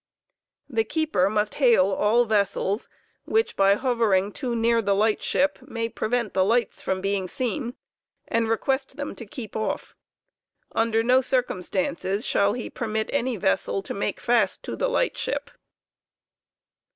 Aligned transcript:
The 0.67 0.83
keeper 0.83 1.29
must 1.29 1.53
hail 1.61 1.85
all 1.91 2.25
vessels, 2.25 2.89
which 3.25 3.55
by 3.55 3.75
hovering 3.75 4.31
too 4.31 4.55
near 4.55 4.81
the 4.81 4.95
light 4.95 5.21
ship 5.21 5.59
veswoa 5.59 5.59
to 5.59 5.65
be 5.67 5.73
may 5.73 5.89
prevent 5.89 6.33
thQ 6.33 6.47
lights 6.47 6.81
from 6.81 7.01
being 7.01 7.27
seen, 7.27 7.75
and 8.27 8.49
request 8.49 8.97
them 8.97 9.13
to 9.13 9.27
keep 9.27 9.55
off. 9.55 9.95
Under 10.71 11.03
no 11.03 11.21
cir 11.21 11.43
wanicd 11.43 11.43
o£r 11.43 11.59
cumstances 11.85 12.25
shall 12.25 12.53
lie 12.53 12.69
permit 12.69 13.11
any 13.13 13.37
vessel 13.37 13.83
to 13.83 13.93
make 13.93 14.19
fast 14.19 14.63
to 14.63 14.75
the 14.75 14.89
light 14.89 15.19
ship. 15.19 15.51